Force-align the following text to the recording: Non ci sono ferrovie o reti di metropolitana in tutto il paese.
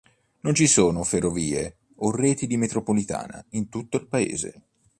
Non 0.39 0.55
ci 0.55 0.65
sono 0.65 1.03
ferrovie 1.03 1.75
o 1.97 2.09
reti 2.09 2.47
di 2.47 2.57
metropolitana 2.57 3.45
in 3.49 3.69
tutto 3.69 3.97
il 3.97 4.07
paese. 4.07 4.61